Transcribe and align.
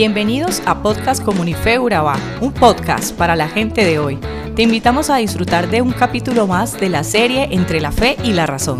Bienvenidos 0.00 0.62
a 0.64 0.82
Podcast 0.82 1.22
Comunife 1.22 1.78
Urabá, 1.78 2.16
un 2.40 2.54
podcast 2.54 3.14
para 3.14 3.36
la 3.36 3.48
gente 3.48 3.84
de 3.84 3.98
hoy. 3.98 4.18
Te 4.56 4.62
invitamos 4.62 5.10
a 5.10 5.16
disfrutar 5.16 5.68
de 5.68 5.82
un 5.82 5.92
capítulo 5.92 6.46
más 6.46 6.80
de 6.80 6.88
la 6.88 7.04
serie 7.04 7.48
Entre 7.50 7.82
la 7.82 7.92
Fe 7.92 8.16
y 8.24 8.32
la 8.32 8.46
Razón. 8.46 8.78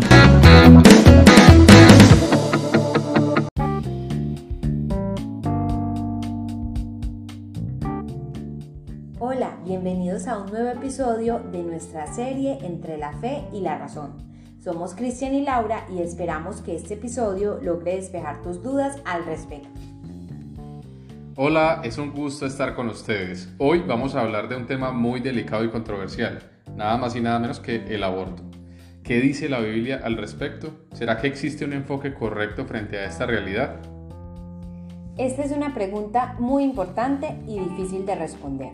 Hola, 9.19 9.59
bienvenidos 9.63 10.25
a 10.25 10.39
un 10.39 10.49
nuevo 10.49 10.69
episodio 10.69 11.39
de 11.51 11.61
nuestra 11.61 12.11
serie 12.11 12.57
Entre 12.63 12.97
la 12.97 13.13
Fe 13.19 13.43
y 13.53 13.61
la 13.61 13.77
Razón. 13.77 14.27
Somos 14.57 14.95
Cristian 14.95 15.35
y 15.35 15.43
Laura 15.43 15.85
y 15.95 16.01
esperamos 16.01 16.61
que 16.61 16.75
este 16.75 16.95
episodio 16.95 17.59
logre 17.61 17.97
despejar 17.97 18.41
tus 18.41 18.63
dudas 18.63 18.97
al 19.05 19.23
respecto. 19.25 19.80
Hola, 21.43 21.81
es 21.83 21.97
un 21.97 22.11
gusto 22.11 22.45
estar 22.45 22.75
con 22.75 22.87
ustedes. 22.87 23.51
Hoy 23.57 23.79
vamos 23.79 24.13
a 24.13 24.21
hablar 24.21 24.47
de 24.47 24.55
un 24.55 24.67
tema 24.67 24.91
muy 24.91 25.21
delicado 25.21 25.63
y 25.63 25.69
controversial, 25.69 26.37
nada 26.75 26.97
más 26.97 27.15
y 27.15 27.19
nada 27.19 27.39
menos 27.39 27.59
que 27.59 27.77
el 27.77 28.03
aborto. 28.03 28.43
¿Qué 29.01 29.19
dice 29.19 29.49
la 29.49 29.59
Biblia 29.59 30.01
al 30.03 30.17
respecto? 30.17 30.85
¿Será 30.93 31.17
que 31.17 31.25
existe 31.25 31.65
un 31.65 31.73
enfoque 31.73 32.13
correcto 32.13 32.65
frente 32.65 32.99
a 32.99 33.05
esta 33.05 33.25
realidad? 33.25 33.77
Esta 35.17 35.43
es 35.43 35.51
una 35.51 35.73
pregunta 35.73 36.35
muy 36.37 36.63
importante 36.63 37.35
y 37.47 37.57
difícil 37.57 38.05
de 38.05 38.13
responder. 38.13 38.73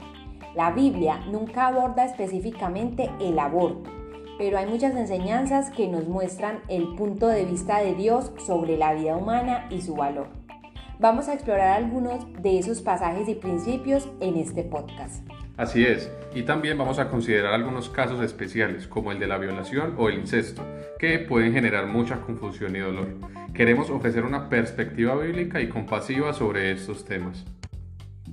La 0.53 0.71
Biblia 0.71 1.21
nunca 1.31 1.67
aborda 1.67 2.03
específicamente 2.03 3.09
el 3.21 3.39
aborto, 3.39 3.89
pero 4.37 4.57
hay 4.57 4.65
muchas 4.65 4.93
enseñanzas 4.93 5.69
que 5.69 5.87
nos 5.87 6.09
muestran 6.09 6.59
el 6.67 6.95
punto 6.95 7.29
de 7.29 7.45
vista 7.45 7.79
de 7.79 7.95
Dios 7.95 8.33
sobre 8.45 8.75
la 8.75 8.93
vida 8.93 9.15
humana 9.15 9.67
y 9.69 9.83
su 9.83 9.95
valor. 9.95 10.46
Vamos 10.99 11.27
a 11.27 11.35
explorar 11.35 11.77
algunos 11.77 12.25
de 12.41 12.57
esos 12.57 12.81
pasajes 12.81 13.29
y 13.29 13.35
principios 13.35 14.09
en 14.19 14.35
este 14.35 14.63
podcast. 14.63 15.23
Así 15.55 15.85
es, 15.85 16.11
y 16.33 16.41
también 16.41 16.75
vamos 16.75 16.97
a 16.97 17.09
considerar 17.09 17.53
algunos 17.53 17.89
casos 17.89 18.19
especiales, 18.23 18.87
como 18.87 19.11
el 19.11 19.19
de 19.19 19.27
la 19.27 19.37
violación 19.37 19.93
o 19.99 20.09
el 20.09 20.17
incesto, 20.17 20.63
que 20.97 21.19
pueden 21.19 21.53
generar 21.53 21.85
mucha 21.85 22.21
confusión 22.21 22.75
y 22.75 22.79
dolor. 22.79 23.09
Queremos 23.53 23.91
ofrecer 23.91 24.23
una 24.23 24.49
perspectiva 24.49 25.15
bíblica 25.15 25.61
y 25.61 25.69
compasiva 25.69 26.33
sobre 26.33 26.71
estos 26.71 27.05
temas. 27.05 27.45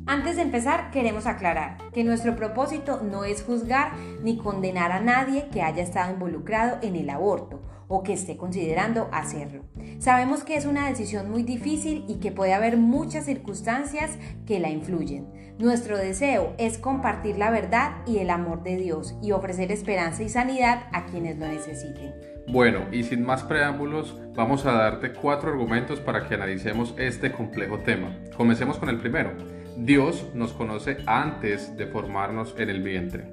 Antes 0.06 0.36
de 0.36 0.42
empezar, 0.42 0.90
queremos 0.90 1.26
aclarar 1.26 1.76
que 1.92 2.02
nuestro 2.02 2.34
propósito 2.34 3.02
no 3.02 3.24
es 3.24 3.42
juzgar 3.42 3.92
ni 4.22 4.38
condenar 4.38 4.90
a 4.90 5.00
nadie 5.00 5.48
que 5.52 5.60
haya 5.60 5.82
estado 5.82 6.14
involucrado 6.14 6.78
en 6.80 6.96
el 6.96 7.10
aborto 7.10 7.60
o 7.88 8.02
que 8.02 8.12
esté 8.12 8.36
considerando 8.36 9.08
hacerlo. 9.12 9.64
Sabemos 9.98 10.44
que 10.44 10.56
es 10.56 10.66
una 10.66 10.88
decisión 10.88 11.30
muy 11.30 11.42
difícil 11.42 12.04
y 12.08 12.16
que 12.16 12.32
puede 12.32 12.54
haber 12.54 12.77
muchas 12.77 13.24
circunstancias 13.24 14.18
que 14.46 14.60
la 14.60 14.70
influyen. 14.70 15.27
Nuestro 15.58 15.96
deseo 15.96 16.52
es 16.58 16.78
compartir 16.78 17.38
la 17.38 17.50
verdad 17.50 17.98
y 18.06 18.18
el 18.18 18.30
amor 18.30 18.62
de 18.62 18.77
Dios 18.77 19.14
y 19.22 19.32
ofrecer 19.32 19.70
esperanza 19.70 20.22
y 20.22 20.28
sanidad 20.28 20.88
a 20.92 21.06
quienes 21.06 21.38
lo 21.38 21.46
necesiten. 21.46 22.12
Bueno, 22.48 22.80
y 22.92 23.05
sin 23.05 23.24
más 23.24 23.42
preámbulos, 23.44 24.18
vamos 24.34 24.66
a 24.66 24.72
darte 24.72 25.12
cuatro 25.12 25.50
argumentos 25.50 26.00
para 26.00 26.27
que 26.27 26.34
analicemos 26.34 26.94
este 26.98 27.32
complejo 27.32 27.78
tema. 27.78 28.18
Comencemos 28.36 28.78
con 28.78 28.88
el 28.88 28.98
primero. 28.98 29.32
Dios 29.77 30.27
nos 30.34 30.52
conoce 30.52 30.98
antes 31.06 31.77
de 31.77 31.86
formarnos 31.86 32.55
en 32.58 32.70
el 32.70 32.82
vientre. 32.82 33.32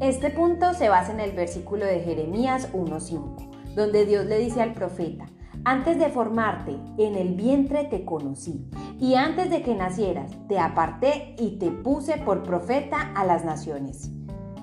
Este 0.00 0.30
punto 0.30 0.74
se 0.74 0.88
basa 0.88 1.12
en 1.12 1.20
el 1.20 1.32
versículo 1.32 1.84
de 1.84 2.00
Jeremías 2.00 2.72
1.5 2.72 3.47
donde 3.78 4.04
Dios 4.04 4.26
le 4.26 4.40
dice 4.40 4.60
al 4.60 4.74
profeta, 4.74 5.26
antes 5.64 5.98
de 5.98 6.08
formarte 6.08 6.76
en 6.98 7.14
el 7.14 7.34
vientre 7.34 7.84
te 7.84 8.04
conocí, 8.04 8.68
y 8.98 9.14
antes 9.14 9.50
de 9.50 9.62
que 9.62 9.76
nacieras 9.76 10.32
te 10.48 10.58
aparté 10.58 11.36
y 11.38 11.58
te 11.58 11.70
puse 11.70 12.18
por 12.18 12.42
profeta 12.42 13.12
a 13.14 13.24
las 13.24 13.44
naciones. 13.44 14.10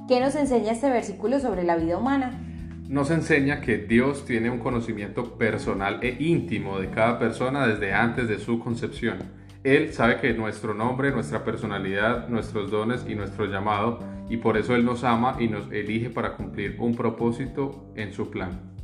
¿Qué 0.10 0.20
nos 0.20 0.36
enseña 0.36 0.74
este 0.74 0.90
versículo 0.90 1.40
sobre 1.40 1.64
la 1.64 1.78
vida 1.78 1.98
humana? 1.98 2.42
Nos 2.90 3.10
enseña 3.10 3.62
que 3.62 3.78
Dios 3.78 4.26
tiene 4.26 4.50
un 4.50 4.60
conocimiento 4.60 5.38
personal 5.38 6.00
e 6.04 6.18
íntimo 6.20 6.78
de 6.80 6.90
cada 6.90 7.18
persona 7.18 7.66
desde 7.66 7.94
antes 7.94 8.28
de 8.28 8.38
su 8.38 8.60
concepción. 8.60 9.20
Él 9.64 9.94
sabe 9.94 10.18
que 10.18 10.34
nuestro 10.34 10.74
nombre, 10.74 11.12
nuestra 11.12 11.46
personalidad, 11.46 12.28
nuestros 12.28 12.70
dones 12.70 13.06
y 13.08 13.16
nuestro 13.16 13.46
llamado, 13.46 14.00
y 14.30 14.38
por 14.38 14.58
eso 14.58 14.76
Él 14.76 14.84
nos 14.84 15.06
ama 15.06 15.38
y 15.40 15.48
nos 15.48 15.72
elige 15.72 16.10
para 16.10 16.36
cumplir 16.36 16.76
un 16.80 16.96
propósito 16.96 17.92
en 17.96 18.12
su 18.12 18.30
plan. 18.30 18.75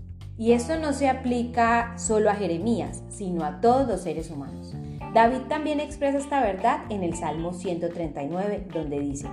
Y 0.42 0.54
esto 0.54 0.76
no 0.80 0.92
se 0.92 1.08
aplica 1.08 1.96
solo 2.00 2.32
a 2.32 2.34
Jeremías, 2.34 3.04
sino 3.10 3.46
a 3.46 3.62
todos 3.62 3.88
los 3.88 4.02
seres 4.02 4.32
humanos. 4.32 4.74
David 5.14 5.42
también 5.48 5.80
expresa 5.80 6.18
esta 6.18 6.42
verdad 6.42 6.80
en 6.90 7.04
el 7.04 7.14
Salmo 7.14 7.54
139, 7.54 8.66
donde 8.74 9.00
dice, 9.00 9.28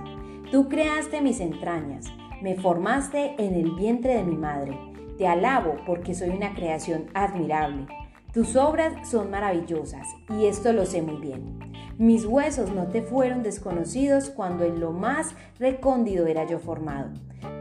Tú 0.51 0.69
creaste 0.69 1.21
mis 1.21 1.39
entrañas, 1.39 2.05
me 2.43 2.53
formaste 2.53 3.33
en 3.39 3.55
el 3.55 3.71
vientre 3.71 4.17
de 4.17 4.23
mi 4.23 4.37
madre. 4.37 4.77
Te 5.17 5.25
alabo 5.25 5.77
porque 5.87 6.13
soy 6.13 6.29
una 6.29 6.53
creación 6.53 7.07
admirable. 7.15 7.87
Tus 8.33 8.55
obras 8.55 9.09
son 9.09 9.31
maravillosas 9.31 10.07
y 10.29 10.45
esto 10.45 10.73
lo 10.73 10.85
sé 10.85 11.01
muy 11.01 11.17
bien. 11.17 11.59
Mis 11.97 12.25
huesos 12.25 12.71
no 12.73 12.87
te 12.87 13.01
fueron 13.01 13.43
desconocidos 13.43 14.29
cuando 14.29 14.63
en 14.63 14.79
lo 14.79 14.91
más 14.91 15.35
recóndido 15.59 16.27
era 16.27 16.45
yo 16.45 16.59
formado 16.59 17.09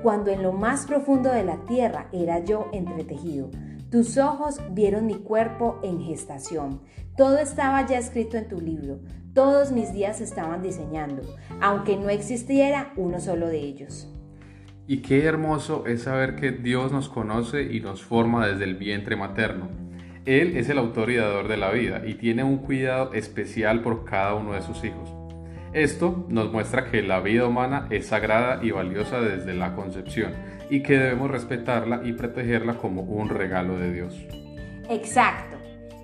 cuando 0.02 0.30
en 0.30 0.42
lo 0.42 0.52
más 0.52 0.86
profundo 0.86 1.30
de 1.32 1.44
la 1.44 1.64
tierra 1.64 2.08
era 2.12 2.44
yo 2.44 2.68
entretejido. 2.72 3.50
Tus 3.90 4.18
ojos 4.18 4.60
vieron 4.70 5.06
mi 5.06 5.14
cuerpo 5.14 5.80
en 5.82 6.02
gestación. 6.02 6.80
Todo 7.16 7.38
estaba 7.38 7.86
ya 7.86 7.98
escrito 7.98 8.36
en 8.36 8.48
tu 8.48 8.60
libro. 8.60 9.00
Todos 9.34 9.72
mis 9.72 9.92
días 9.92 10.20
estaban 10.20 10.62
diseñando, 10.62 11.22
aunque 11.60 11.96
no 11.96 12.10
existiera 12.10 12.92
uno 12.96 13.20
solo 13.20 13.48
de 13.48 13.58
ellos. 13.58 14.12
Y 14.86 14.98
qué 14.98 15.24
hermoso 15.24 15.84
es 15.86 16.02
saber 16.02 16.36
que 16.36 16.50
Dios 16.52 16.92
nos 16.92 17.08
conoce 17.08 17.62
y 17.62 17.80
nos 17.80 18.02
forma 18.02 18.46
desde 18.46 18.64
el 18.64 18.76
vientre 18.76 19.16
materno. 19.16 19.68
Él 20.26 20.56
es 20.56 20.68
el 20.68 20.78
autor 20.78 21.10
y 21.10 21.16
dador 21.16 21.48
de 21.48 21.56
la 21.56 21.70
vida 21.70 22.02
y 22.06 22.14
tiene 22.14 22.44
un 22.44 22.58
cuidado 22.58 23.14
especial 23.14 23.82
por 23.82 24.04
cada 24.04 24.34
uno 24.34 24.52
de 24.52 24.62
sus 24.62 24.84
hijos. 24.84 25.14
Esto 25.72 26.26
nos 26.28 26.50
muestra 26.50 26.90
que 26.90 27.02
la 27.02 27.20
vida 27.20 27.46
humana 27.46 27.86
es 27.90 28.06
sagrada 28.06 28.60
y 28.62 28.70
valiosa 28.70 29.20
desde 29.20 29.54
la 29.54 29.74
concepción 29.74 30.34
y 30.70 30.82
que 30.82 30.98
debemos 30.98 31.30
respetarla 31.30 32.00
y 32.04 32.12
protegerla 32.12 32.74
como 32.74 33.02
un 33.02 33.28
regalo 33.28 33.78
de 33.78 33.92
Dios. 33.92 34.14
Exacto. 34.88 35.56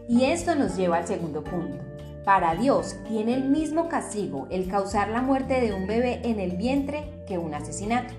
Y 0.08 0.25
esto 0.25 0.54
nos 0.54 0.76
lleva 0.76 0.98
al 0.98 1.06
segundo 1.06 1.42
punto. 1.42 1.78
Para 2.25 2.54
Dios 2.54 2.96
tiene 3.08 3.34
el 3.34 3.44
mismo 3.44 3.88
castigo 3.88 4.48
el 4.50 4.69
causar 4.69 5.08
la 5.08 5.22
muerte 5.22 5.60
de 5.60 5.75
un 5.75 5.86
bebé 5.86 6.20
en 6.25 6.41
el 6.41 6.56
vientre 6.56 7.04
que 7.26 7.38
un 7.38 7.54
asesinato. 7.54 8.14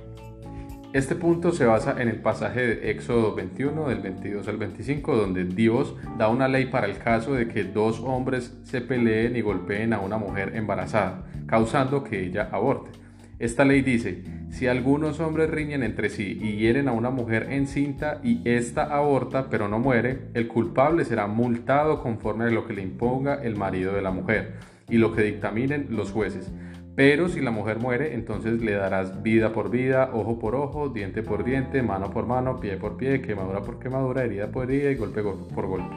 Este 0.95 1.13
punto 1.13 1.51
se 1.51 1.65
basa 1.65 2.01
en 2.01 2.07
el 2.07 2.21
pasaje 2.21 2.65
de 2.65 2.91
Éxodo 2.91 3.35
21 3.35 3.89
del 3.89 3.99
22 3.99 4.47
al 4.47 4.55
25 4.55 5.17
donde 5.17 5.43
Dios 5.43 5.93
da 6.17 6.29
una 6.29 6.47
ley 6.47 6.67
para 6.67 6.87
el 6.87 6.99
caso 6.99 7.33
de 7.33 7.49
que 7.49 7.65
dos 7.65 7.99
hombres 7.99 8.57
se 8.63 8.79
peleen 8.79 9.35
y 9.35 9.41
golpeen 9.41 9.91
a 9.91 9.99
una 9.99 10.17
mujer 10.17 10.55
embarazada, 10.55 11.25
causando 11.47 12.01
que 12.01 12.23
ella 12.23 12.47
aborte. 12.49 12.91
Esta 13.39 13.65
ley 13.65 13.81
dice, 13.81 14.23
si 14.51 14.67
algunos 14.67 15.19
hombres 15.19 15.49
riñen 15.49 15.83
entre 15.83 16.09
sí 16.09 16.39
y 16.41 16.55
hieren 16.55 16.87
a 16.87 16.93
una 16.93 17.09
mujer 17.09 17.47
encinta 17.51 18.21
y 18.23 18.39
ésta 18.49 18.95
aborta 18.95 19.49
pero 19.49 19.67
no 19.67 19.79
muere, 19.79 20.29
el 20.33 20.47
culpable 20.47 21.03
será 21.03 21.27
multado 21.27 22.01
conforme 22.01 22.45
a 22.45 22.51
lo 22.51 22.65
que 22.65 22.73
le 22.73 22.83
imponga 22.83 23.43
el 23.43 23.57
marido 23.57 23.91
de 23.91 24.01
la 24.01 24.11
mujer 24.11 24.53
y 24.89 24.97
lo 24.97 25.13
que 25.13 25.23
dictaminen 25.23 25.87
los 25.89 26.13
jueces 26.13 26.53
pero 26.95 27.27
si 27.27 27.41
la 27.41 27.51
mujer 27.51 27.79
muere, 27.79 28.13
entonces 28.13 28.61
le 28.61 28.71
darás 28.71 29.21
vida 29.21 29.51
por 29.51 29.69
vida, 29.69 30.11
ojo 30.13 30.39
por 30.39 30.55
ojo, 30.55 30.89
diente 30.89 31.23
por 31.23 31.43
diente, 31.43 31.81
mano 31.81 32.09
por 32.09 32.25
mano, 32.25 32.59
pie 32.61 32.77
por 32.77 32.95
pie, 32.95 33.21
quemadura 33.21 33.61
por 33.61 33.79
quemadura, 33.79 34.23
herida 34.23 34.47
por 34.47 34.71
herida 34.71 34.91
y 34.91 34.95
golpe 34.95 35.21
por 35.21 35.67
golpe. 35.67 35.93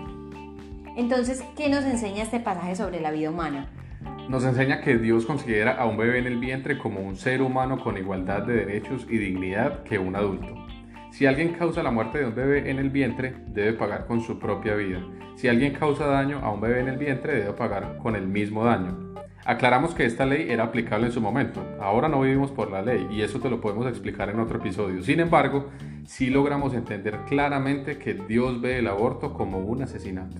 Entonces, 0.96 1.44
¿qué 1.56 1.68
nos 1.68 1.84
enseña 1.84 2.24
este 2.24 2.40
pasaje 2.40 2.74
sobre 2.74 3.00
la 3.00 3.12
vida 3.12 3.30
humana? 3.30 3.68
Nos 4.28 4.44
enseña 4.44 4.80
que 4.80 4.98
Dios 4.98 5.24
considera 5.24 5.76
a 5.76 5.86
un 5.86 5.96
bebé 5.96 6.18
en 6.18 6.26
el 6.26 6.38
vientre 6.38 6.76
como 6.76 7.00
un 7.00 7.16
ser 7.16 7.42
humano 7.42 7.78
con 7.78 7.96
igualdad 7.96 8.42
de 8.42 8.54
derechos 8.54 9.06
y 9.08 9.18
dignidad 9.18 9.84
que 9.84 10.00
un 10.00 10.16
adulto. 10.16 10.54
Si 11.12 11.26
alguien 11.26 11.52
causa 11.52 11.84
la 11.84 11.92
muerte 11.92 12.18
de 12.18 12.26
un 12.26 12.34
bebé 12.34 12.70
en 12.70 12.80
el 12.80 12.90
vientre, 12.90 13.34
debe 13.46 13.74
pagar 13.74 14.06
con 14.06 14.20
su 14.20 14.40
propia 14.40 14.74
vida. 14.74 15.00
Si 15.36 15.46
alguien 15.46 15.72
causa 15.72 16.06
daño 16.06 16.40
a 16.42 16.50
un 16.50 16.60
bebé 16.60 16.80
en 16.80 16.88
el 16.88 16.98
vientre, 16.98 17.36
debe 17.36 17.52
pagar 17.52 17.98
con 18.02 18.16
el 18.16 18.26
mismo 18.26 18.64
daño. 18.64 19.14
Aclaramos 19.44 19.94
que 19.94 20.04
esta 20.04 20.26
ley 20.26 20.50
era 20.50 20.64
aplicable 20.64 21.06
en 21.06 21.12
su 21.12 21.20
momento. 21.20 21.64
Ahora 21.80 22.08
no 22.08 22.20
vivimos 22.20 22.50
por 22.50 22.70
la 22.70 22.82
ley 22.82 23.06
y 23.10 23.22
eso 23.22 23.40
te 23.40 23.48
lo 23.48 23.60
podemos 23.60 23.86
explicar 23.86 24.28
en 24.28 24.40
otro 24.40 24.58
episodio. 24.58 25.02
Sin 25.02 25.20
embargo, 25.20 25.66
sí 26.04 26.28
logramos 26.28 26.74
entender 26.74 27.20
claramente 27.26 27.98
que 27.98 28.14
Dios 28.14 28.60
ve 28.60 28.78
el 28.78 28.88
aborto 28.88 29.32
como 29.32 29.58
un 29.58 29.82
asesinato. 29.82 30.36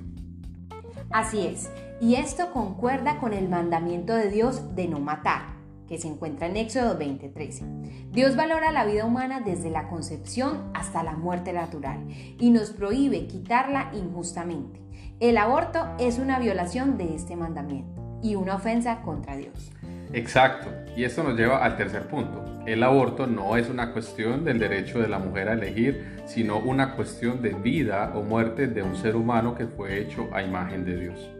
Así 1.11 1.47
es, 1.47 1.71
y 2.01 2.17
esto 2.17 2.53
concuerda 2.53 3.19
con 3.19 3.33
el 3.33 3.49
mandamiento 3.49 4.15
de 4.15 4.31
Dios 4.31 4.75
de 4.75 4.89
no 4.89 5.01
matar, 5.01 5.57
que 5.89 5.97
se 5.97 6.07
encuentra 6.07 6.47
en 6.47 6.57
Éxodo 6.57 6.99
20:13. 6.99 8.11
Dios 8.13 8.37
valora 8.37 8.73
la 8.73 8.85
vida 8.85 9.07
humana 9.07 9.41
desde 9.41 9.71
la 9.71 9.89
concepción 9.89 10.71
hasta 10.75 11.03
la 11.03 11.13
muerte 11.13 11.55
natural 11.55 12.07
y 12.39 12.51
nos 12.51 12.71
prohíbe 12.71 13.27
quitarla 13.27 13.91
injustamente. 13.95 14.83
El 15.19 15.39
aborto 15.39 15.89
es 15.99 16.19
una 16.19 16.39
violación 16.39 16.99
de 16.99 17.15
este 17.15 17.37
mandamiento. 17.37 18.08
Y 18.23 18.35
una 18.35 18.57
ofensa 18.57 19.01
contra 19.03 19.37
Dios. 19.37 19.73
Exacto, 20.13 20.69
y 20.97 21.05
esto 21.05 21.23
nos 21.23 21.37
lleva 21.37 21.65
al 21.65 21.77
tercer 21.77 22.09
punto. 22.09 22.45
El 22.67 22.83
aborto 22.83 23.27
no 23.27 23.57
es 23.57 23.69
una 23.69 23.93
cuestión 23.93 24.45
del 24.45 24.59
derecho 24.59 25.01
de 25.01 25.09
la 25.09 25.19
mujer 25.19 25.49
a 25.49 25.53
elegir, 25.53 26.17
sino 26.27 26.59
una 26.59 26.97
cuestión 26.97 27.43
de 27.43 27.51
vida 27.51 28.13
o 28.15 28.23
muerte 28.23 28.69
de 28.69 28.83
un 28.83 28.97
ser 28.97 29.17
humano 29.17 29.55
que 29.55 29.67
fue 29.67 30.01
hecho 30.01 30.29
a 30.33 30.43
imagen 30.43 30.85
de 30.85 30.97
Dios. 30.99 31.31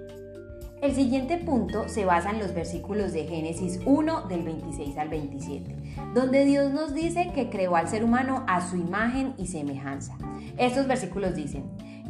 El 0.81 0.95
siguiente 0.95 1.39
punto 1.39 1.89
se 1.89 2.05
basa 2.05 2.31
en 2.31 2.39
los 2.39 2.55
versículos 2.55 3.13
de 3.13 3.25
Génesis 3.25 3.81
1 3.85 4.29
del 4.29 4.45
26 4.45 4.97
al 4.97 5.09
27, 5.09 5.75
donde 6.15 6.45
Dios 6.45 6.73
nos 6.73 6.95
dice 6.95 7.33
que 7.35 7.51
creó 7.51 7.75
al 7.75 7.89
ser 7.89 8.05
humano 8.05 8.45
a 8.47 8.61
su 8.61 8.77
imagen 8.77 9.35
y 9.39 9.49
semejanza. 9.49 10.17
Estos 10.57 10.87
versículos 10.87 11.35
dicen, 11.35 11.65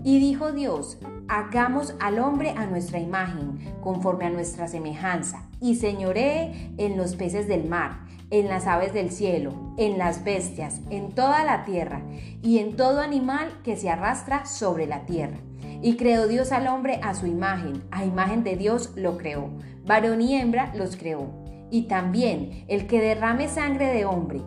y 0.05 0.21
dijo 0.21 0.53
Dios, 0.53 0.99
hagamos 1.29 1.95
al 2.01 2.19
hombre 2.19 2.51
a 2.51 2.67
nuestra 2.67 2.99
imagen, 2.99 3.59
conforme 3.83 4.27
a 4.27 4.31
nuestra 4.31 4.69
semejanza, 4.69 5.49
y 5.61 5.77
señoree 5.77 6.73
en 6.79 6.97
los 6.97 7.17
peces 7.17 7.49
del 7.49 7.69
mar, 7.69 8.07
en 8.31 8.49
las 8.49 8.67
aves 8.67 8.93
del 8.93 9.11
cielo, 9.11 9.75
en 9.77 9.99
las 9.99 10.25
bestias, 10.25 10.81
en 10.91 11.13
toda 11.13 11.45
la 11.45 11.65
tierra, 11.65 12.03
y 12.43 12.59
en 12.59 12.77
todo 12.77 13.01
animal 13.01 13.61
que 13.65 13.77
se 13.77 13.91
arrastra 13.91 14.47
sobre 14.47 14.87
la 14.87 15.07
tierra. 15.07 15.39
Y 15.83 15.97
creó 15.97 16.27
Dios 16.27 16.53
al 16.53 16.67
hombre 16.67 17.01
a 17.03 17.15
su 17.15 17.27
imagen, 17.27 17.85
a 17.91 18.05
imagen 18.05 18.45
de 18.45 18.57
Dios 18.57 18.93
lo 18.97 19.17
creó, 19.17 19.51
varón 19.85 20.21
y 20.21 20.35
hembra 20.35 20.73
los 20.75 20.97
creó. 20.97 21.31
Y 21.71 21.83
también 21.83 22.65
el 22.69 22.87
que 22.87 23.01
derrame 23.01 23.49
sangre 23.49 23.87
de 23.87 24.05
hombre, 24.05 24.41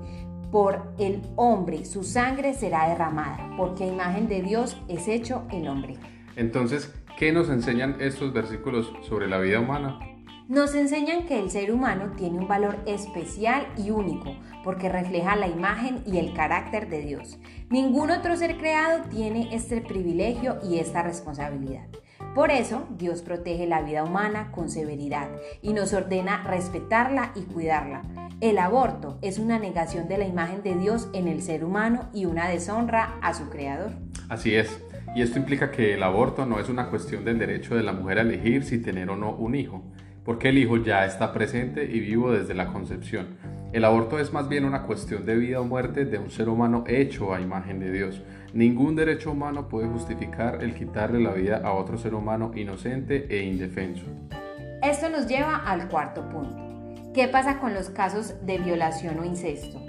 por 0.52 0.94
el 0.98 1.22
hombre 1.36 1.86
su 1.86 2.04
sangre 2.04 2.54
será 2.54 2.90
derramada, 2.90 3.50
porque 3.58 3.86
a 3.86 3.88
imagen 3.88 4.28
de 4.28 4.42
Dios 4.42 4.78
es 4.88 5.08
hecho 5.08 5.44
el 5.52 5.68
hombre. 5.68 5.98
Entonces, 6.36 6.94
¿qué 7.18 7.32
nos 7.32 7.50
enseñan 7.50 7.98
estos 8.00 8.34
versículos 8.34 8.92
sobre 9.02 9.28
la 9.28 9.40
vida 9.40 9.60
humana? 9.60 10.00
nos 10.52 10.76
enseñan 10.76 11.28
que 11.28 11.40
el 11.40 11.50
ser 11.50 11.72
humano 11.72 12.12
tiene 12.18 12.40
un 12.40 12.48
valor 12.50 12.76
especial 12.86 13.68
y 13.78 13.90
único 13.90 14.36
porque 14.66 14.90
refleja 14.90 15.38
la 15.38 15.48
imagen 15.48 16.04
y 16.06 16.18
el 16.18 16.34
carácter 16.34 16.90
de 16.90 17.00
Dios. 17.04 17.40
Ningún 17.70 18.12
otro 18.12 18.36
ser 18.36 18.58
creado 18.58 19.04
tiene 19.10 19.48
este 19.56 19.80
privilegio 19.80 20.58
y 20.62 20.80
esta 20.80 21.04
responsabilidad. 21.04 21.88
Por 22.34 22.50
eso 22.50 22.88
Dios 22.98 23.22
protege 23.22 23.68
la 23.68 23.82
vida 23.82 24.06
humana 24.06 24.52
con 24.52 24.70
severidad 24.70 25.28
y 25.62 25.74
nos 25.74 25.92
ordena 25.94 26.44
respetarla 26.44 27.34
y 27.36 27.42
cuidarla. 27.42 28.04
El 28.40 28.58
aborto 28.58 29.18
es 29.22 29.38
una 29.38 29.60
negación 29.60 30.08
de 30.08 30.18
la 30.18 30.26
imagen 30.26 30.64
de 30.64 30.76
Dios 30.76 31.10
en 31.14 31.28
el 31.28 31.42
ser 31.42 31.66
humano 31.66 32.10
y 32.14 32.26
una 32.26 32.48
deshonra 32.48 33.18
a 33.22 33.34
su 33.34 33.50
creador. 33.50 33.92
Así 34.30 34.56
es. 34.56 34.82
Y 35.14 35.22
esto 35.22 35.40
implica 35.40 35.72
que 35.72 35.94
el 35.96 36.04
aborto 36.04 36.46
no 36.46 36.60
es 36.60 36.70
una 36.70 36.90
cuestión 36.90 37.26
del 37.26 37.38
derecho 37.38 37.76
de 37.76 37.84
la 37.84 37.92
mujer 37.92 38.20
a 38.20 38.22
elegir 38.22 38.64
si 38.64 38.82
tener 38.82 39.10
o 39.10 39.18
no 39.18 39.32
un 39.32 39.56
hijo 39.56 39.84
porque 40.24 40.50
el 40.50 40.58
hijo 40.58 40.78
ya 40.78 41.06
está 41.06 41.34
presente 41.34 41.84
y 41.84 42.00
vivo 42.00 42.32
desde 42.32 42.54
la 42.54 42.68
concepción. 42.68 43.28
El 43.74 43.86
aborto 43.86 44.20
es 44.20 44.34
más 44.34 44.50
bien 44.50 44.66
una 44.66 44.84
cuestión 44.84 45.26
de 45.26 45.36
vida 45.36 45.62
o 45.62 45.64
muerte 45.64 46.06
de 46.06 46.20
un 46.20 46.30
ser 46.30 46.50
humano 46.50 46.84
hecho 46.88 47.34
a 47.34 47.42
imagen 47.42 47.80
de 47.80 47.92
Dios. 47.92 48.22
Ningún 48.54 48.98
derecho 48.98 49.32
humano 49.32 49.70
puede 49.70 49.88
justificar 49.88 50.62
el 50.62 50.74
quitarle 50.74 51.22
la 51.22 51.32
vida 51.32 51.62
a 51.64 51.72
otro 51.72 51.98
ser 51.98 52.14
humano 52.14 52.52
inocente 52.54 53.26
e 53.30 53.46
indefenso. 53.46 54.06
Esto 54.84 55.10
nos 55.10 55.26
lleva 55.28 55.56
al 55.56 55.88
cuarto 55.88 56.28
punto. 56.28 56.58
¿Qué 57.14 57.30
pasa 57.30 57.60
con 57.60 57.74
los 57.74 57.90
casos 57.90 58.36
de 58.46 58.58
violación 58.58 59.20
o 59.20 59.24
incesto? 59.24 59.82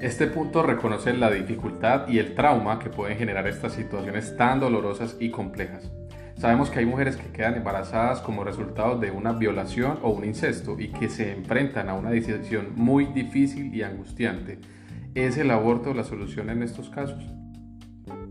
Este 0.00 0.26
punto 0.26 0.64
reconoce 0.64 1.12
la 1.12 1.30
dificultad 1.30 2.08
y 2.08 2.18
el 2.18 2.34
trauma 2.34 2.80
que 2.80 2.90
pueden 2.90 3.16
generar 3.16 3.46
estas 3.46 3.74
situaciones 3.74 4.36
tan 4.36 4.58
dolorosas 4.58 5.16
y 5.20 5.30
complejas. 5.30 5.92
Sabemos 6.36 6.70
que 6.70 6.80
hay 6.80 6.86
mujeres 6.86 7.16
que 7.16 7.30
quedan 7.30 7.54
embarazadas 7.54 8.20
como 8.22 8.42
resultado 8.42 8.98
de 8.98 9.12
una 9.12 9.34
violación 9.34 10.00
o 10.02 10.10
un 10.10 10.24
incesto 10.24 10.80
y 10.80 10.88
que 10.88 11.10
se 11.10 11.32
enfrentan 11.32 11.88
a 11.88 11.94
una 11.94 12.10
decisión 12.10 12.72
muy 12.74 13.04
difícil 13.06 13.72
y 13.72 13.82
angustiante. 13.82 14.58
¿Es 15.14 15.36
el 15.36 15.50
aborto 15.52 15.94
la 15.94 16.02
solución 16.02 16.50
en 16.50 16.62
estos 16.62 16.88
casos? 16.88 17.22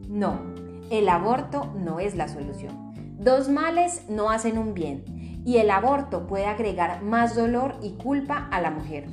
No, 0.09 0.41
el 0.89 1.07
aborto 1.07 1.71
no 1.77 1.99
es 1.99 2.15
la 2.15 2.27
solución. 2.27 2.93
Dos 3.19 3.47
males 3.47 4.05
no 4.09 4.31
hacen 4.31 4.57
un 4.57 4.73
bien 4.73 5.03
y 5.45 5.57
el 5.57 5.69
aborto 5.69 6.25
puede 6.25 6.47
agregar 6.47 7.03
más 7.03 7.35
dolor 7.35 7.75
y 7.83 7.91
culpa 7.91 8.47
a 8.49 8.59
la 8.59 8.71
mujer. 8.71 9.05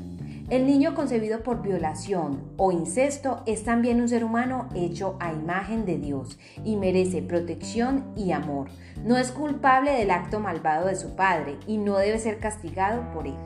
El 0.48 0.66
niño 0.66 0.94
concebido 0.94 1.42
por 1.42 1.60
violación 1.60 2.44
o 2.56 2.72
incesto 2.72 3.42
es 3.44 3.62
también 3.62 4.00
un 4.00 4.08
ser 4.08 4.24
humano 4.24 4.70
hecho 4.74 5.18
a 5.20 5.34
imagen 5.34 5.84
de 5.84 5.98
Dios 5.98 6.38
y 6.64 6.76
merece 6.76 7.20
protección 7.20 8.06
y 8.16 8.32
amor. 8.32 8.68
No 9.04 9.18
es 9.18 9.32
culpable 9.32 9.90
del 9.90 10.10
acto 10.10 10.40
malvado 10.40 10.86
de 10.86 10.96
su 10.96 11.14
padre 11.14 11.58
y 11.66 11.76
no 11.76 11.98
debe 11.98 12.18
ser 12.18 12.38
castigado 12.38 13.12
por 13.12 13.26
él. 13.26 13.36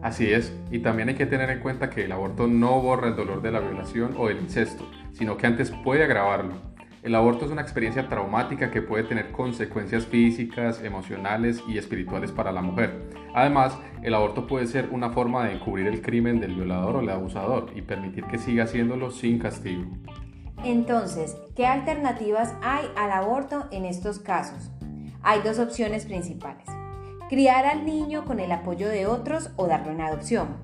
Así 0.00 0.32
es, 0.32 0.52
y 0.70 0.78
también 0.78 1.08
hay 1.08 1.16
que 1.16 1.26
tener 1.26 1.50
en 1.50 1.58
cuenta 1.58 1.90
que 1.90 2.04
el 2.04 2.12
aborto 2.12 2.46
no 2.46 2.80
borra 2.80 3.08
el 3.08 3.16
dolor 3.16 3.42
de 3.42 3.50
la 3.50 3.58
violación 3.58 4.14
o 4.16 4.28
el 4.28 4.38
incesto, 4.38 4.88
sino 5.12 5.36
que 5.36 5.48
antes 5.48 5.72
puede 5.82 6.04
agravarlo. 6.04 6.69
El 7.02 7.14
aborto 7.14 7.46
es 7.46 7.50
una 7.50 7.62
experiencia 7.62 8.08
traumática 8.08 8.70
que 8.70 8.82
puede 8.82 9.04
tener 9.04 9.32
consecuencias 9.32 10.04
físicas, 10.04 10.82
emocionales 10.82 11.62
y 11.66 11.78
espirituales 11.78 12.30
para 12.30 12.52
la 12.52 12.60
mujer. 12.60 13.08
Además, 13.34 13.78
el 14.02 14.12
aborto 14.12 14.46
puede 14.46 14.66
ser 14.66 14.90
una 14.90 15.08
forma 15.08 15.46
de 15.46 15.54
encubrir 15.54 15.86
el 15.86 16.02
crimen 16.02 16.40
del 16.40 16.54
violador 16.54 16.96
o 16.96 17.00
el 17.00 17.08
abusador 17.08 17.70
y 17.74 17.80
permitir 17.80 18.24
que 18.24 18.36
siga 18.36 18.64
haciéndolo 18.64 19.10
sin 19.10 19.38
castigo. 19.38 19.86
Entonces, 20.62 21.38
¿qué 21.56 21.66
alternativas 21.66 22.54
hay 22.62 22.84
al 22.96 23.12
aborto 23.12 23.66
en 23.70 23.86
estos 23.86 24.18
casos? 24.18 24.70
Hay 25.22 25.40
dos 25.40 25.58
opciones 25.58 26.04
principales. 26.04 26.66
Criar 27.30 27.64
al 27.64 27.86
niño 27.86 28.26
con 28.26 28.40
el 28.40 28.52
apoyo 28.52 28.90
de 28.90 29.06
otros 29.06 29.50
o 29.56 29.66
darle 29.66 29.94
una 29.94 30.08
adopción. 30.08 30.58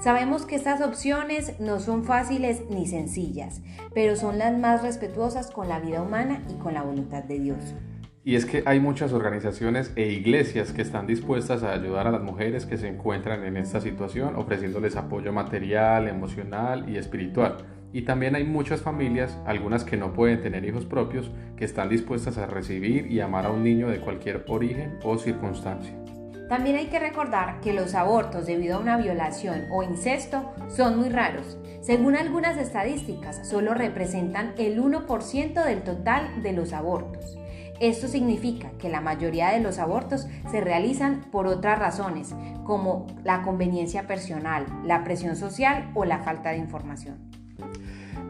Sabemos 0.00 0.46
que 0.46 0.54
estas 0.54 0.80
opciones 0.80 1.58
no 1.58 1.80
son 1.80 2.04
fáciles 2.04 2.62
ni 2.70 2.86
sencillas, 2.86 3.60
pero 3.92 4.14
son 4.14 4.38
las 4.38 4.56
más 4.56 4.82
respetuosas 4.82 5.50
con 5.50 5.68
la 5.68 5.80
vida 5.80 6.02
humana 6.02 6.40
y 6.48 6.54
con 6.54 6.74
la 6.74 6.82
voluntad 6.82 7.24
de 7.24 7.40
Dios. 7.40 7.74
Y 8.22 8.36
es 8.36 8.46
que 8.46 8.62
hay 8.64 8.78
muchas 8.78 9.12
organizaciones 9.12 9.92
e 9.96 10.06
iglesias 10.12 10.70
que 10.70 10.82
están 10.82 11.08
dispuestas 11.08 11.64
a 11.64 11.72
ayudar 11.72 12.06
a 12.06 12.12
las 12.12 12.22
mujeres 12.22 12.64
que 12.64 12.76
se 12.76 12.86
encuentran 12.86 13.44
en 13.44 13.56
esta 13.56 13.80
situación, 13.80 14.36
ofreciéndoles 14.36 14.94
apoyo 14.94 15.32
material, 15.32 16.06
emocional 16.06 16.88
y 16.88 16.96
espiritual. 16.96 17.56
Y 17.92 18.02
también 18.02 18.36
hay 18.36 18.44
muchas 18.44 18.82
familias, 18.82 19.36
algunas 19.46 19.82
que 19.82 19.96
no 19.96 20.12
pueden 20.12 20.40
tener 20.42 20.64
hijos 20.64 20.84
propios, 20.84 21.32
que 21.56 21.64
están 21.64 21.88
dispuestas 21.88 22.38
a 22.38 22.46
recibir 22.46 23.10
y 23.10 23.18
amar 23.20 23.46
a 23.46 23.50
un 23.50 23.64
niño 23.64 23.88
de 23.88 23.98
cualquier 23.98 24.44
origen 24.46 24.98
o 25.02 25.18
circunstancia. 25.18 26.07
También 26.48 26.76
hay 26.76 26.86
que 26.86 26.98
recordar 26.98 27.60
que 27.60 27.74
los 27.74 27.94
abortos 27.94 28.46
debido 28.46 28.76
a 28.76 28.80
una 28.80 28.96
violación 28.96 29.66
o 29.70 29.82
incesto 29.82 30.50
son 30.68 30.98
muy 30.98 31.10
raros. 31.10 31.58
Según 31.82 32.16
algunas 32.16 32.56
estadísticas, 32.56 33.46
solo 33.46 33.74
representan 33.74 34.54
el 34.56 34.82
1% 34.82 35.64
del 35.64 35.82
total 35.82 36.42
de 36.42 36.54
los 36.54 36.72
abortos. 36.72 37.36
Esto 37.80 38.08
significa 38.08 38.70
que 38.78 38.88
la 38.88 39.00
mayoría 39.00 39.50
de 39.50 39.60
los 39.60 39.78
abortos 39.78 40.26
se 40.50 40.60
realizan 40.60 41.26
por 41.30 41.46
otras 41.46 41.78
razones, 41.78 42.34
como 42.64 43.06
la 43.24 43.42
conveniencia 43.42 44.06
personal, 44.06 44.66
la 44.84 45.04
presión 45.04 45.36
social 45.36 45.90
o 45.94 46.04
la 46.04 46.18
falta 46.18 46.50
de 46.50 46.56
información. 46.56 47.18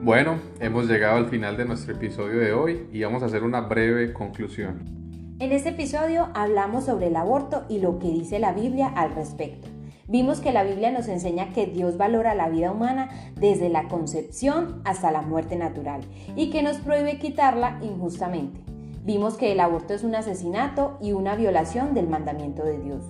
Bueno, 0.03 0.39
hemos 0.61 0.87
llegado 0.87 1.17
al 1.17 1.29
final 1.29 1.57
de 1.57 1.65
nuestro 1.65 1.95
episodio 1.95 2.41
de 2.41 2.53
hoy 2.53 2.89
y 2.93 3.03
vamos 3.03 3.23
a 3.23 3.27
hacer 3.27 3.43
una 3.43 3.63
breve 3.63 4.13
conclusión. 4.13 5.08
En 5.41 5.53
este 5.53 5.69
episodio 5.69 6.31
hablamos 6.35 6.87
sobre 6.87 7.07
el 7.07 7.15
aborto 7.15 7.65
y 7.69 7.79
lo 7.79 8.01
que 8.01 8.09
dice 8.09 8.41
la 8.41 8.53
Biblia 8.53 8.89
al 8.89 9.15
respecto. 9.15 9.69
Vimos 10.09 10.41
que 10.41 10.51
la 10.51 10.65
Biblia 10.65 10.91
nos 10.91 11.07
enseña 11.07 11.53
que 11.53 11.67
Dios 11.67 11.97
valora 11.97 12.35
la 12.35 12.49
vida 12.49 12.73
humana 12.73 13.09
desde 13.37 13.69
la 13.69 13.87
concepción 13.87 14.83
hasta 14.85 15.13
la 15.13 15.23
muerte 15.23 15.55
natural 15.55 16.01
y 16.35 16.51
que 16.51 16.65
nos 16.65 16.79
prohíbe 16.79 17.21
quitarla 17.21 17.79
injustamente. 17.83 18.59
Vimos 19.05 19.37
que 19.37 19.53
el 19.53 19.61
aborto 19.61 19.95
es 19.95 20.03
un 20.03 20.17
asesinato 20.17 20.99
y 21.01 21.13
una 21.13 21.37
violación 21.37 21.95
del 21.95 22.09
mandamiento 22.09 22.65
de 22.65 22.81
Dios. 22.81 23.05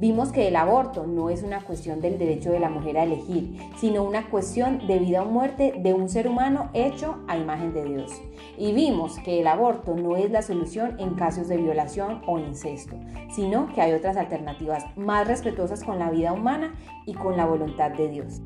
Vimos 0.00 0.32
que 0.32 0.48
el 0.48 0.56
aborto 0.56 1.06
no 1.06 1.28
es 1.28 1.42
una 1.42 1.60
cuestión 1.60 2.00
del 2.00 2.18
derecho 2.18 2.50
de 2.50 2.58
la 2.58 2.70
mujer 2.70 2.96
a 2.96 3.02
elegir, 3.02 3.54
sino 3.76 4.02
una 4.02 4.30
cuestión 4.30 4.86
de 4.86 4.98
vida 4.98 5.22
o 5.22 5.26
muerte 5.26 5.74
de 5.76 5.92
un 5.92 6.08
ser 6.08 6.26
humano 6.26 6.70
hecho 6.72 7.18
a 7.28 7.36
imagen 7.36 7.74
de 7.74 7.84
Dios. 7.84 8.10
Y 8.56 8.72
vimos 8.72 9.18
que 9.18 9.40
el 9.40 9.46
aborto 9.46 9.94
no 9.94 10.16
es 10.16 10.30
la 10.30 10.40
solución 10.40 10.98
en 10.98 11.16
casos 11.16 11.48
de 11.48 11.58
violación 11.58 12.22
o 12.26 12.38
incesto, 12.38 12.96
sino 13.30 13.70
que 13.74 13.82
hay 13.82 13.92
otras 13.92 14.16
alternativas 14.16 14.86
más 14.96 15.28
respetuosas 15.28 15.84
con 15.84 15.98
la 15.98 16.10
vida 16.10 16.32
humana 16.32 16.74
y 17.04 17.12
con 17.12 17.36
la 17.36 17.44
voluntad 17.44 17.90
de 17.90 18.08
Dios. 18.08 18.40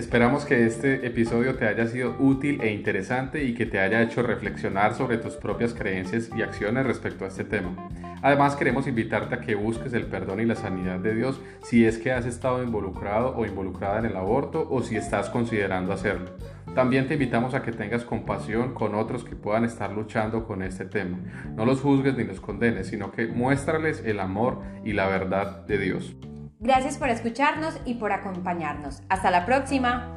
Esperamos 0.00 0.46
que 0.46 0.64
este 0.64 1.06
episodio 1.06 1.56
te 1.56 1.68
haya 1.68 1.86
sido 1.86 2.16
útil 2.18 2.62
e 2.62 2.72
interesante 2.72 3.44
y 3.44 3.52
que 3.52 3.66
te 3.66 3.80
haya 3.80 4.00
hecho 4.00 4.22
reflexionar 4.22 4.94
sobre 4.94 5.18
tus 5.18 5.34
propias 5.34 5.74
creencias 5.74 6.30
y 6.34 6.40
acciones 6.40 6.86
respecto 6.86 7.26
a 7.26 7.28
este 7.28 7.44
tema. 7.44 7.76
Además 8.22 8.56
queremos 8.56 8.86
invitarte 8.86 9.34
a 9.34 9.40
que 9.40 9.54
busques 9.54 9.92
el 9.92 10.06
perdón 10.06 10.40
y 10.40 10.46
la 10.46 10.54
sanidad 10.54 11.00
de 11.00 11.14
Dios 11.14 11.38
si 11.62 11.84
es 11.84 11.98
que 11.98 12.12
has 12.12 12.24
estado 12.24 12.62
involucrado 12.62 13.36
o 13.36 13.44
involucrada 13.44 13.98
en 13.98 14.06
el 14.06 14.16
aborto 14.16 14.66
o 14.70 14.82
si 14.82 14.96
estás 14.96 15.28
considerando 15.28 15.92
hacerlo. 15.92 16.30
También 16.74 17.06
te 17.06 17.14
invitamos 17.14 17.52
a 17.52 17.62
que 17.62 17.72
tengas 17.72 18.04
compasión 18.04 18.72
con 18.72 18.94
otros 18.94 19.22
que 19.22 19.36
puedan 19.36 19.66
estar 19.66 19.92
luchando 19.92 20.46
con 20.46 20.62
este 20.62 20.86
tema. 20.86 21.18
No 21.54 21.66
los 21.66 21.82
juzgues 21.82 22.16
ni 22.16 22.24
los 22.24 22.40
condenes, 22.40 22.86
sino 22.86 23.12
que 23.12 23.26
muéstrales 23.26 24.02
el 24.06 24.18
amor 24.20 24.62
y 24.82 24.94
la 24.94 25.08
verdad 25.08 25.66
de 25.66 25.76
Dios. 25.76 26.16
Gracias 26.62 26.98
por 26.98 27.08
escucharnos 27.08 27.72
y 27.86 27.94
por 27.94 28.12
acompañarnos. 28.12 29.00
Hasta 29.08 29.30
la 29.30 29.46
próxima. 29.46 30.14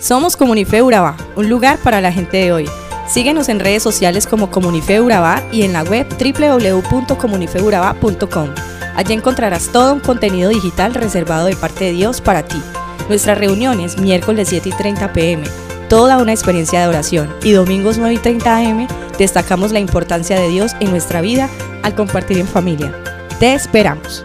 Somos 0.00 0.38
Comunife 0.38 0.80
Urabá, 0.80 1.18
un 1.36 1.50
lugar 1.50 1.76
para 1.78 2.00
la 2.00 2.12
gente 2.12 2.38
de 2.38 2.52
hoy. 2.52 2.66
Síguenos 3.06 3.50
en 3.50 3.60
redes 3.60 3.82
sociales 3.82 4.26
como 4.26 4.50
Comunife 4.50 5.02
Urabá 5.02 5.42
y 5.52 5.64
en 5.64 5.74
la 5.74 5.82
web 5.82 6.06
www.comunifeurabá.com. 6.08 8.48
Allí 8.96 9.12
encontrarás 9.12 9.70
todo 9.70 9.92
un 9.92 10.00
contenido 10.00 10.48
digital 10.48 10.94
reservado 10.94 11.44
de 11.44 11.56
parte 11.56 11.84
de 11.84 11.92
Dios 11.92 12.22
para 12.22 12.42
ti. 12.42 12.62
Nuestras 13.10 13.36
reuniones 13.36 13.98
miércoles 13.98 14.48
7 14.48 14.70
y 14.70 14.72
30 14.72 15.12
pm, 15.12 15.44
toda 15.90 16.16
una 16.16 16.32
experiencia 16.32 16.80
de 16.80 16.88
oración 16.88 17.36
y 17.42 17.52
domingos 17.52 17.98
9 17.98 18.14
y 18.14 18.18
30 18.18 18.56
am 18.56 19.03
destacamos 19.18 19.72
la 19.72 19.80
importancia 19.80 20.38
de 20.38 20.48
Dios 20.48 20.72
en 20.80 20.90
nuestra 20.90 21.20
vida 21.20 21.48
al 21.82 21.94
compartir 21.94 22.38
en 22.38 22.48
familia. 22.48 22.92
Te 23.38 23.54
esperamos. 23.54 24.24